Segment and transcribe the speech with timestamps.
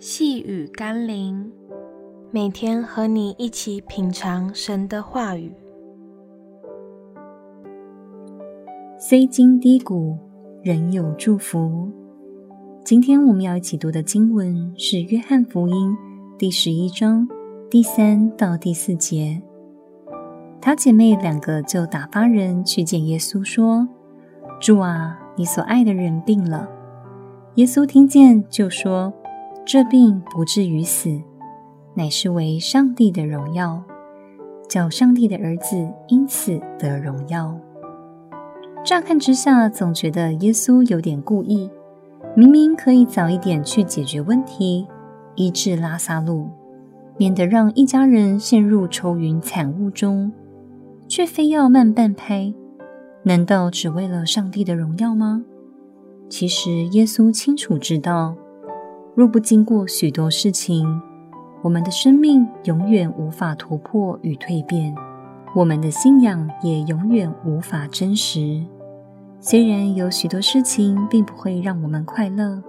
[0.00, 1.50] 细雨甘霖，
[2.30, 5.52] 每天和你一起品尝神的话语。
[8.96, 10.16] 虽经低谷，
[10.62, 11.90] 仍有祝福。
[12.84, 15.90] 今天我们要一起读的经文是《约翰福音》
[16.38, 17.26] 第十一章
[17.68, 19.42] 第三到第四节。
[20.60, 23.88] 她姐妹两个就打发人去见耶稣，说
[24.62, 26.68] ：“主啊，你所爱的人病了。”
[27.56, 29.12] 耶稣听见，就说
[29.70, 31.20] ：“这病不至于死，
[31.92, 33.82] 乃是为上帝的荣耀，
[34.66, 35.76] 叫上帝的儿子
[36.08, 37.54] 因此得荣耀。”
[38.82, 41.68] 乍看之下，总觉得耶稣有点故意，
[42.34, 44.86] 明明可以早一点去解决问题，
[45.34, 46.48] 医治拉萨路，
[47.18, 50.32] 免得让一家人陷入愁云惨雾中，
[51.06, 52.54] 却非要慢半拍，
[53.22, 55.44] 难道只为了上帝的荣耀吗？
[56.30, 58.34] 其实，耶稣清楚知道，
[59.18, 60.86] 若不经过许多事情，
[61.60, 64.94] 我们的生命永远无法突破与蜕变，
[65.56, 68.62] 我们的信仰也永远无法真实。
[69.40, 72.62] 虽然有许多事情并不会让我们快乐，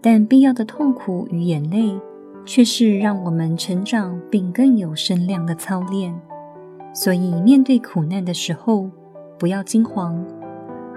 [0.00, 1.96] 但必要的痛苦与眼泪，
[2.44, 6.12] 却是让我们成长并更有身量的操练。
[6.92, 8.90] 所以，面对苦难的时候，
[9.38, 10.20] 不要惊慌。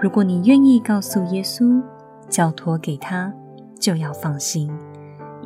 [0.00, 1.80] 如果你愿意告诉耶稣，
[2.28, 3.32] 交托给他，
[3.78, 4.68] 就要放心，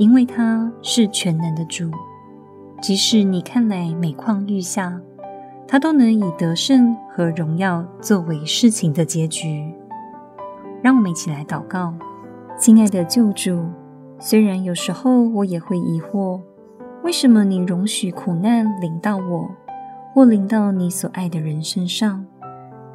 [0.03, 1.89] 因为他是全能的主。
[2.81, 5.00] 即使你看来每况愈下，
[5.69, 9.72] 他都能以得胜和荣耀作为事情的结局。
[10.83, 11.94] 让我们一起来祷告，
[12.59, 13.64] 亲爱的救主，
[14.19, 16.41] 虽然有时候我也会疑惑，
[17.05, 19.48] 为什么你容许苦难临到我，
[20.12, 22.27] 或临到你所爱的人身上，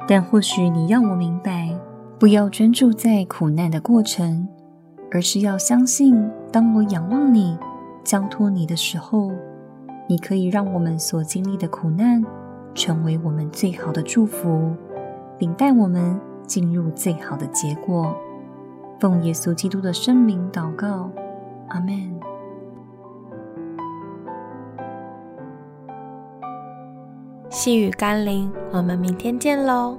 [0.06, 1.70] 但或许你要我明白。
[2.18, 4.46] 不要专注在苦难的过程，
[5.10, 7.58] 而是要相信，当我仰望你、
[8.04, 9.32] 交托你的时候，
[10.06, 12.24] 你可以让我们所经历的苦难
[12.74, 14.72] 成为我们最好的祝福，
[15.38, 18.14] 并带我们进入最好的结果。
[19.00, 21.10] 奉耶稣基督的圣名祷告，
[21.68, 22.18] 阿门。
[27.50, 29.98] 细雨甘霖，我们明天见喽。